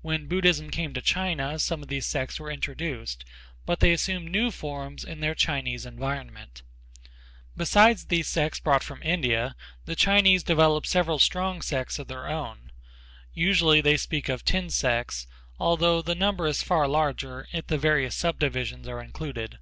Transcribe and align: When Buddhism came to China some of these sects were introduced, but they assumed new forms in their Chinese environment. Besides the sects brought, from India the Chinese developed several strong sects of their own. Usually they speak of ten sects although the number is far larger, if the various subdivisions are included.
When 0.00 0.28
Buddhism 0.28 0.70
came 0.70 0.94
to 0.94 1.02
China 1.02 1.58
some 1.58 1.82
of 1.82 1.88
these 1.88 2.06
sects 2.06 2.40
were 2.40 2.50
introduced, 2.50 3.22
but 3.66 3.80
they 3.80 3.92
assumed 3.92 4.30
new 4.30 4.50
forms 4.50 5.04
in 5.04 5.20
their 5.20 5.34
Chinese 5.34 5.84
environment. 5.84 6.62
Besides 7.54 8.06
the 8.06 8.22
sects 8.22 8.60
brought, 8.60 8.82
from 8.82 9.02
India 9.02 9.54
the 9.84 9.94
Chinese 9.94 10.42
developed 10.42 10.86
several 10.86 11.18
strong 11.18 11.60
sects 11.60 11.98
of 11.98 12.08
their 12.08 12.26
own. 12.28 12.70
Usually 13.34 13.82
they 13.82 13.98
speak 13.98 14.30
of 14.30 14.42
ten 14.42 14.70
sects 14.70 15.26
although 15.58 16.00
the 16.00 16.14
number 16.14 16.46
is 16.46 16.62
far 16.62 16.88
larger, 16.88 17.46
if 17.52 17.66
the 17.66 17.76
various 17.76 18.16
subdivisions 18.16 18.88
are 18.88 19.02
included. 19.02 19.58